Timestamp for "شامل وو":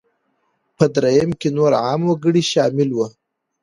2.51-3.07